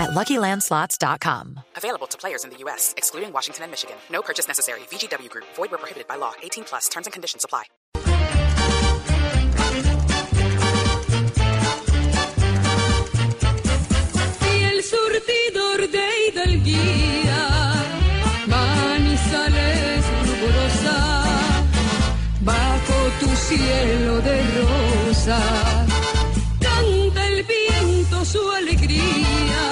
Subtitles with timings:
[0.00, 1.60] at LuckyLandSlots.com.
[1.76, 3.96] Available to players in the U.S., excluding Washington and Michigan.
[4.10, 4.80] No purchase necessary.
[4.90, 5.46] VGW Group.
[5.56, 6.32] Void where prohibited by law.
[6.42, 6.88] 18 plus.
[6.88, 7.64] Terms and conditions apply.
[14.60, 17.48] y el surtidor de hidalguía,
[18.46, 21.24] manizales ruborosa,
[22.40, 25.40] bajo tu cielo de rosa,
[26.60, 29.69] canta el viento su alegría,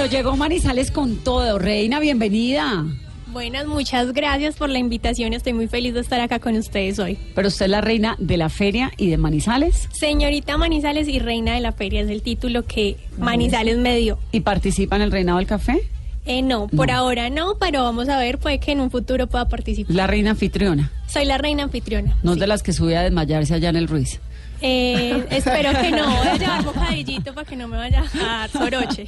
[0.00, 1.58] Bueno, llegó Manizales con todo.
[1.58, 2.86] Reina, bienvenida.
[3.26, 5.34] Buenas, muchas gracias por la invitación.
[5.34, 7.18] Estoy muy feliz de estar acá con ustedes hoy.
[7.34, 11.52] Pero usted es la reina de la feria y de Manizales Señorita Manizales y Reina
[11.52, 14.18] de la Feria es el título que Manizales me dio.
[14.32, 15.86] y participa en el reinado del café.
[16.24, 19.50] Eh, no, por ahora no, pero vamos a ver, puede que en un futuro pueda
[19.50, 19.94] participar.
[19.94, 22.16] La reina anfitriona, Soy la reina anfitriona.
[22.22, 22.40] no es sí.
[22.40, 24.18] de las que sube a desmayarse allá en el Ruiz.
[24.62, 28.50] Eh, espero que no, voy a llevar bocadillito para que no me vaya a dar
[28.50, 29.06] soroche.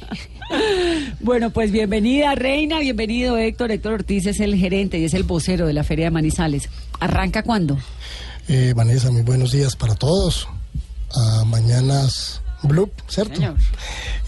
[1.19, 3.71] Bueno, pues bienvenida, reina, bienvenido Héctor.
[3.71, 6.69] Héctor Ortiz es el gerente y es el vocero de la feria de Manizales.
[6.99, 7.77] ¿Arranca cuándo?
[8.47, 10.47] Eh, Vanessa, muy buenos días para todos.
[11.15, 13.41] A Mañanas Blue, ¿cierto?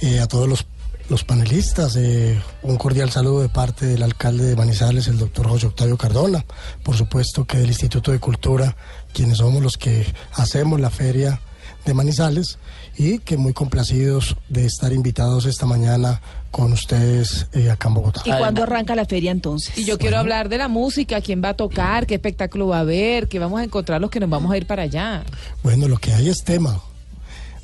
[0.01, 0.65] Eh, a todos los,
[1.09, 5.67] los panelistas, eh, un cordial saludo de parte del alcalde de Manizales, el doctor José
[5.67, 6.45] Octavio Cardona.
[6.83, 8.75] Por supuesto que del Instituto de Cultura,
[9.13, 11.39] quienes somos los que hacemos la feria
[11.85, 12.57] de Manizales
[12.97, 18.21] y que muy complacidos de estar invitados esta mañana con ustedes eh, acá en Bogotá.
[18.25, 19.77] ¿Y cuándo arranca la feria entonces?
[19.77, 22.81] Y yo quiero hablar de la música, quién va a tocar, qué espectáculo va a
[22.81, 25.23] haber, qué vamos a encontrar los que nos vamos a ir para allá.
[25.61, 26.81] Bueno, lo que hay es tema.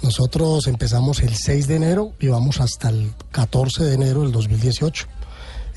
[0.04, 5.08] Nosotros empezamos el 6 de enero y vamos hasta el 14 de enero del 2018.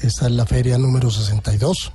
[0.00, 1.92] Esta es la feria número 62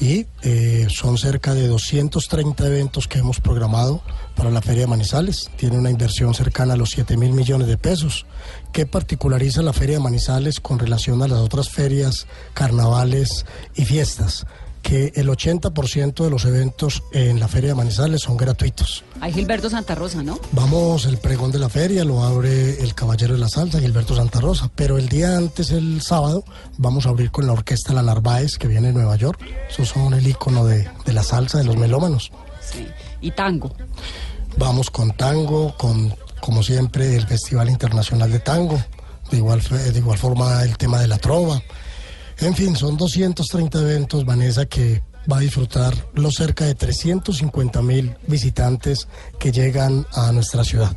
[0.00, 4.02] y eh, son cerca de 230 eventos que hemos programado
[4.34, 5.50] para la Feria de Manizales.
[5.56, 8.26] Tiene una inversión cercana a los 7 mil millones de pesos.
[8.72, 14.46] ¿Qué particulariza la Feria de Manizales con relación a las otras ferias, carnavales y fiestas?
[14.82, 19.04] Que el 80% de los eventos en la Feria de Manizales son gratuitos.
[19.20, 20.38] Hay Gilberto Santa Rosa, ¿no?
[20.52, 24.40] Vamos, el pregón de la feria lo abre el Caballero de la Salsa, Gilberto Santa
[24.40, 26.44] Rosa, pero el día antes, el sábado,
[26.78, 29.40] vamos a abrir con la orquesta La Narváez, que viene de Nueva York.
[29.68, 32.32] Esos son el icono de, de la salsa, de los melómanos.
[32.60, 32.86] Sí.
[33.20, 33.74] Y tango.
[34.56, 38.82] Vamos con tango, con, como siempre, el Festival Internacional de Tango,
[39.30, 41.62] de igual, de igual forma el tema de la trova.
[42.40, 48.14] En fin, son 230 eventos, Vanessa, que va a disfrutar los cerca de 350 mil
[48.26, 49.08] visitantes
[49.38, 50.90] que llegan a nuestra ciudad.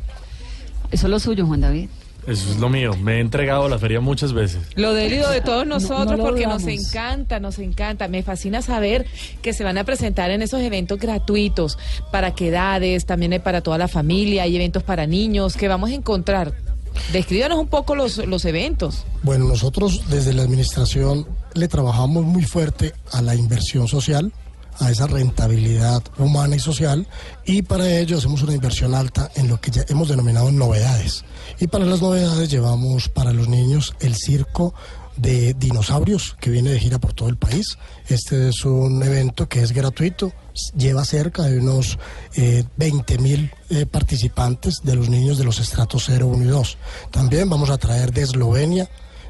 [0.90, 1.88] Eso es lo suyo, Juan David.
[2.26, 2.96] Eso es lo mío.
[2.96, 4.62] Me he entregado a la feria muchas veces.
[4.76, 8.08] Lo del y de todos nosotros, no porque nos encanta, nos encanta.
[8.08, 9.06] Me fascina saber
[9.42, 11.76] que se van a presentar en esos eventos gratuitos
[12.10, 15.90] para qué edades, también hay para toda la familia, hay eventos para niños, que vamos
[15.90, 16.54] a encontrar.
[17.12, 19.04] Descríbanos un poco los, los eventos.
[19.22, 24.32] Bueno, nosotros desde la administración le trabajamos muy fuerte a la inversión social,
[24.80, 27.06] a esa rentabilidad humana y social,
[27.44, 31.24] y para ello hacemos una inversión alta en lo que ya hemos denominado novedades.
[31.60, 34.74] Y para las novedades llevamos para los niños el circo
[35.16, 37.78] de dinosaurios que viene de gira por todo el país.
[38.08, 40.32] Este es un evento que es gratuito,
[40.76, 41.98] lleva cerca de unos
[42.36, 46.78] eh, 20 mil eh, participantes de los niños de los estratos 0, 1 y 2.
[47.10, 48.88] También vamos a traer de Eslovenia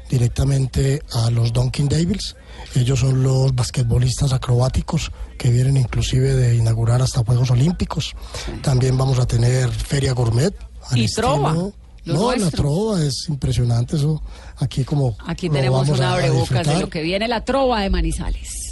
[0.09, 2.35] directamente a los Dunkin' Devils.
[2.75, 8.15] Ellos son los basquetbolistas acrobáticos que vienen inclusive de inaugurar hasta Juegos Olímpicos.
[8.61, 10.53] También vamos a tener Feria Gourmet.
[10.93, 11.55] Y trova,
[12.05, 14.21] No, la trova es impresionante eso.
[14.57, 18.64] Aquí como Aquí tenemos una abrebocas de lo que viene la trova de Manizales.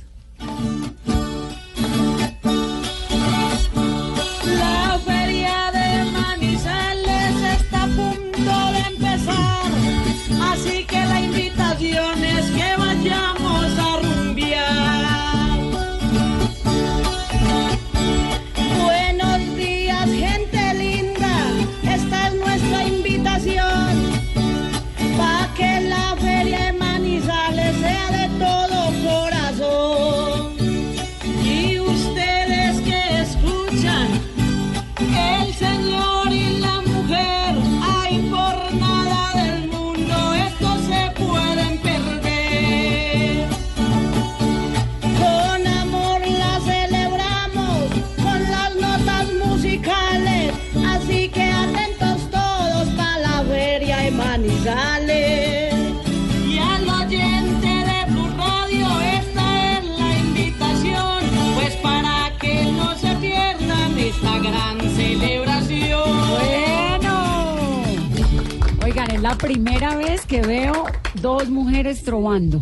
[69.34, 70.86] La primera vez que veo
[71.16, 72.62] dos mujeres trovando.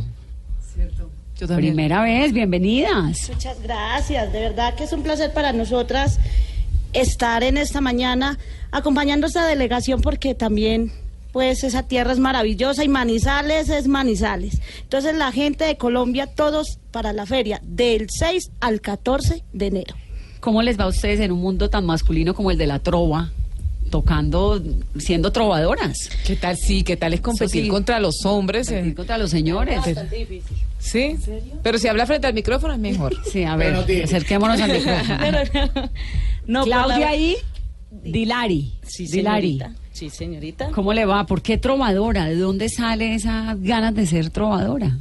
[1.38, 1.73] Yo también.
[1.73, 3.29] Primera vez, bienvenidas.
[3.29, 6.18] Muchas gracias, de verdad que es un placer para nosotras
[6.94, 8.39] estar en esta mañana
[8.71, 10.94] acompañando a esta delegación porque también
[11.33, 14.62] pues esa tierra es maravillosa y Manizales es Manizales.
[14.83, 19.95] Entonces la gente de Colombia, todos para la feria del 6 al 14 de enero.
[20.39, 23.31] ¿Cómo les va a ustedes en un mundo tan masculino como el de la trova?
[23.91, 24.59] Tocando,
[24.97, 26.09] siendo trovadoras.
[26.25, 26.81] ¿Qué tal sí?
[26.83, 27.69] ¿Qué tal es competir sí.
[27.69, 28.69] contra los hombres?
[28.69, 29.79] en- Competir contra los señores.
[30.09, 30.57] difícil.
[30.79, 31.15] ¿Sí?
[31.61, 33.15] Pero si habla frente al micrófono es mejor.
[33.31, 35.19] Sí, a ver, acerquémonos al micrófono.
[36.47, 37.35] no, por Claudia la- y
[38.03, 38.73] Dilari.
[38.88, 39.57] Sí, Dilari.
[39.59, 39.75] señorita.
[39.91, 40.69] Sí, señorita.
[40.71, 41.25] ¿Cómo le va?
[41.25, 42.25] ¿Por qué trovadora?
[42.25, 44.97] ¿De dónde sale esas ganas de ser trovadora?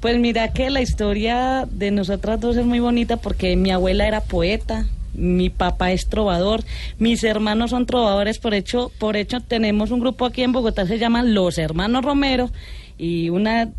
[0.00, 4.20] Pues mira que la historia de nosotras dos es muy bonita porque mi abuela era
[4.20, 6.64] poeta, mi papá es trovador,
[6.98, 10.98] mis hermanos son trovadores, por hecho, por hecho tenemos un grupo aquí en Bogotá, se
[10.98, 12.50] llaman Los Hermanos Romero
[12.98, 13.70] y una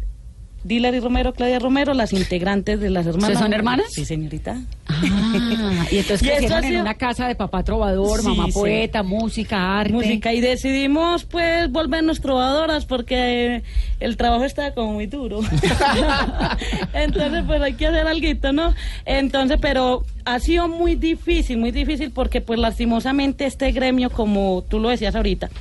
[0.65, 3.23] Dilary Romero, Claudia Romero, las integrantes de las hermanas.
[3.29, 3.85] ¿Ustedes son hermanas?
[3.91, 4.57] Sí, señorita.
[4.88, 8.53] Ah, y entonces crecieron en una casa de papá trovador, Sí, mamá sí.
[8.53, 9.94] poeta, música, arte.
[9.94, 13.62] Música y decidimos pues volvernos trovadoras porque
[14.00, 15.41] el trabajo estaba como muy duro.
[16.94, 18.73] Entonces pues hay que hacer algo, ¿no?
[19.06, 24.79] Entonces, pero ha sido muy difícil, muy difícil porque pues lastimosamente este gremio, como tú
[24.79, 25.51] lo decías ahorita,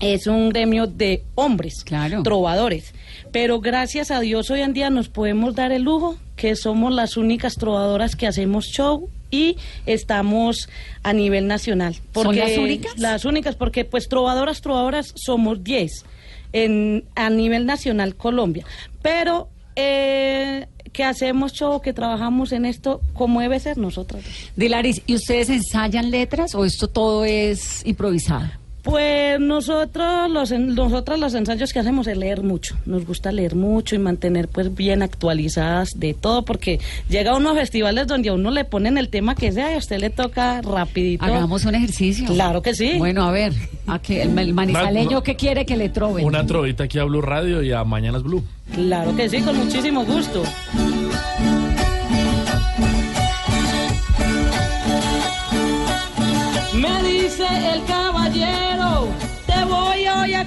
[0.00, 2.22] es un gremio de hombres, Claro.
[2.22, 2.94] trovadores.
[3.32, 7.16] Pero gracias a Dios hoy en día nos podemos dar el lujo que somos las
[7.16, 9.56] únicas trovadoras que hacemos show y
[9.86, 10.68] estamos
[11.02, 11.96] a nivel nacional.
[12.14, 12.98] ¿Son las únicas?
[12.98, 16.04] Las únicas, porque pues trovadoras, trovadoras somos 10
[16.52, 18.64] en, a nivel nacional Colombia.
[19.02, 24.24] Pero eh, que hacemos show, que trabajamos en esto como debe ser nosotras.
[24.24, 24.32] dos.
[24.56, 28.48] Dilaris, ¿y ustedes ensayan letras o esto todo es improvisado?
[28.82, 32.76] Pues nosotros los en- nosotras los ensayos que hacemos es leer mucho.
[32.86, 37.56] Nos gusta leer mucho y mantener pues bien actualizadas de todo porque llega a unos
[37.56, 40.62] festivales donde a uno le ponen el tema que sea y a usted le toca
[40.62, 41.24] rapidito.
[41.24, 42.26] Hagamos un ejercicio.
[42.28, 42.94] Claro que sí.
[42.98, 43.52] Bueno, a ver,
[43.86, 46.24] ¿a qué, el, el manizaleño Ma- qué quiere que le trove?
[46.24, 48.42] Una trovita aquí a Blue Radio y a Mañanas Blue.
[48.74, 50.42] Claro que sí, con muchísimo gusto.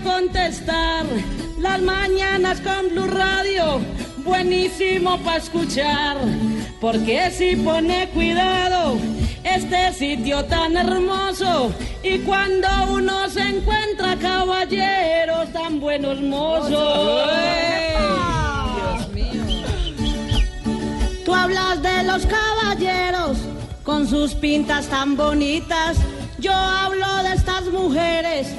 [0.03, 1.05] Contestar.
[1.59, 3.79] Las mañanas con Blue Radio,
[4.17, 6.17] buenísimo para escuchar.
[6.81, 8.97] Porque si pone cuidado,
[9.43, 11.73] este sitio tan hermoso.
[12.03, 17.31] Y cuando uno se encuentra caballeros tan buenos mozos.
[21.23, 23.37] Tú hablas de los caballeros
[23.83, 25.97] con sus pintas tan bonitas.
[26.39, 28.53] Yo hablo de estas mujeres,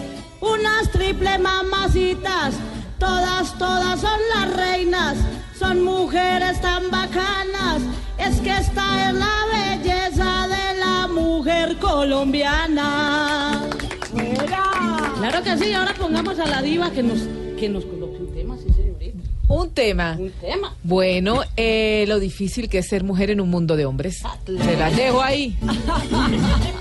[0.45, 2.55] unas triple mamacitas.
[2.99, 5.17] Todas, todas son las reinas,
[5.59, 7.83] son mujeres tan bacanas.
[8.19, 13.63] Es que esta es la belleza de la mujer colombiana.
[15.19, 17.21] Claro que sí, ahora pongamos a la diva que nos,
[17.59, 19.19] que nos coloque un tema, sí, señorita.
[19.49, 20.17] Un tema.
[20.19, 20.75] Un tema.
[20.83, 24.23] Bueno, eh, lo difícil que es ser mujer en un mundo de hombres.
[24.47, 25.57] Se la dejo ahí.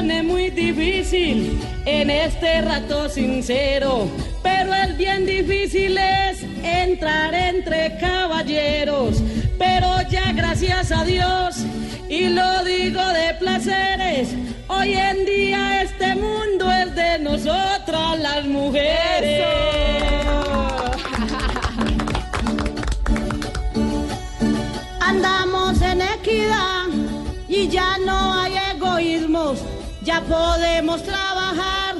[0.00, 4.08] pone muy difícil en este rato sincero,
[4.42, 9.22] pero el bien difícil es entrar entre caballeros.
[9.58, 11.66] Pero ya gracias a Dios,
[12.08, 14.30] y lo digo de placeres,
[14.68, 19.59] hoy en día este mundo es de nosotras las mujeres.
[30.30, 31.96] Podemos trabajar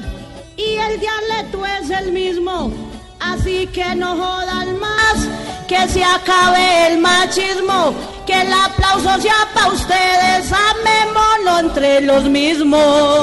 [0.57, 2.73] y el dialecto es el mismo,
[3.19, 5.27] así que no jodan más,
[5.67, 7.93] que se acabe el machismo,
[8.27, 13.21] que el aplauso sea para ustedes, amémonos entre los mismos.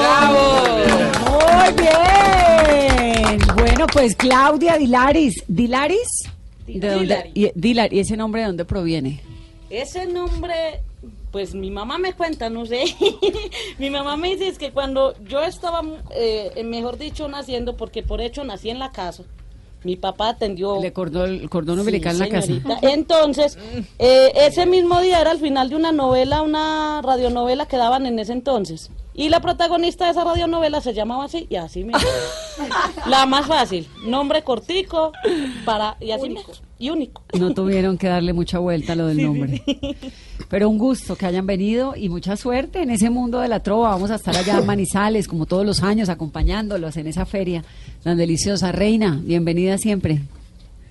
[1.30, 3.38] Muy bien.
[3.56, 5.42] Bueno, pues Claudia Dilaris.
[5.48, 6.08] ¿Dilaris?
[6.66, 7.04] ¿De dónde?
[7.06, 7.30] Dilari.
[7.34, 9.20] Y, Dilar- ¿Y ese nombre de dónde proviene?
[9.70, 10.80] Ese nombre,
[11.30, 12.84] pues mi mamá me cuenta, no sé.
[13.78, 18.20] mi mamá me dice es que cuando yo estaba, eh, mejor dicho, naciendo, porque por
[18.20, 19.24] hecho nací en la casa,
[19.84, 20.80] mi papá atendió...
[20.80, 22.46] Le cordó el cordón Sí, umbilical en la casa.
[22.46, 22.78] señorita.
[22.82, 23.58] Entonces,
[23.98, 28.18] eh, ese mismo día era al final de una novela, una radionovela que daban en
[28.18, 28.90] ese entonces.
[29.18, 31.98] Y la protagonista de esa radionovela se llamaba así y así mismo.
[33.08, 35.10] la más fácil, nombre cortico
[35.64, 37.24] para y así mismo, y único.
[37.36, 39.60] No tuvieron que darle mucha vuelta a lo del nombre.
[40.48, 43.90] Pero un gusto que hayan venido y mucha suerte en ese mundo de la trova.
[43.90, 47.64] Vamos a estar allá en Manizales, como todos los años, acompañándolos en esa feria
[48.04, 48.70] tan deliciosa.
[48.70, 50.20] Reina, bienvenida siempre.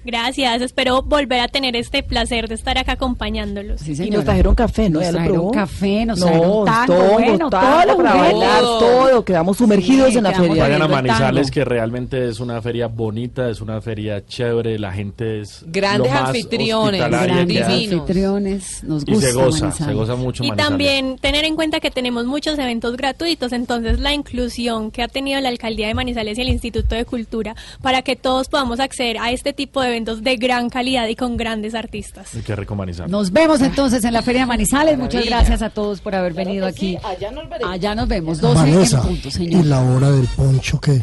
[0.06, 3.82] Gracias, espero volver a tener este placer de estar acá acompañándolos.
[3.82, 5.00] Sí, Y nos trajeron café, ¿no?
[5.00, 8.62] Nos ¿Ya lo trajeron café, nos no, trajeron tango, todo, bueno, todo lo para bailar,
[8.62, 9.25] todo.
[9.25, 10.63] Quedamos sumergidos Sí, en la quedamos feria.
[10.63, 15.42] Vayan a Manizales, que realmente es una feria bonita, es una feria chévere, la gente
[15.42, 19.88] es Grandes lo más anfitriones, Grandes anfitriones, nos Y gusta se goza, Manizales.
[19.88, 20.70] se goza mucho Y Manizales.
[20.70, 25.39] también tener en cuenta que tenemos muchos eventos gratuitos, entonces la inclusión que ha tenido
[25.42, 29.32] la Alcaldía de Manizales y el Instituto de Cultura para que todos podamos acceder a
[29.32, 32.29] este tipo de eventos de gran calidad y con grandes artistas.
[32.46, 33.12] Qué rico Manizales.
[33.12, 34.98] Nos vemos entonces en la Feria de Manizales.
[34.98, 37.06] Muchas gracias a todos por haber Claro venido sí, aquí.
[37.06, 37.74] allá nos veremos.
[37.74, 39.65] Allá nos vemos, 12 Vanessa, en punto, y señor.
[39.65, 41.01] la hora del poncho que...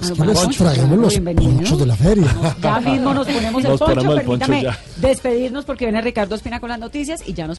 [0.00, 2.26] Es Ah, que poncho, traemos los ponchos de la feria.
[2.60, 3.94] Ya mismo nos ponemos el Nos poncho.
[3.94, 4.78] ponemos el poncho Permítame ya.
[5.00, 7.52] despedirnos porque viene Ricardo Espina con las noticias y ya nos